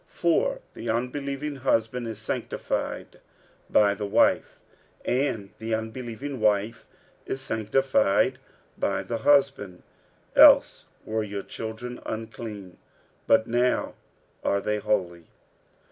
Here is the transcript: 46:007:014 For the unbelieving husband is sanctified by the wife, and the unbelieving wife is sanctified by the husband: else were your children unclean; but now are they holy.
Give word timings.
46:007:014 0.09 0.09
For 0.19 0.61
the 0.73 0.89
unbelieving 0.89 1.55
husband 1.57 2.07
is 2.07 2.17
sanctified 2.17 3.19
by 3.69 3.93
the 3.93 4.05
wife, 4.07 4.59
and 5.05 5.51
the 5.59 5.75
unbelieving 5.75 6.39
wife 6.39 6.87
is 7.27 7.39
sanctified 7.39 8.39
by 8.79 9.03
the 9.03 9.19
husband: 9.19 9.83
else 10.35 10.85
were 11.05 11.21
your 11.21 11.43
children 11.43 11.99
unclean; 12.07 12.77
but 13.27 13.45
now 13.45 13.93
are 14.43 14.59
they 14.59 14.79
holy. 14.79 15.27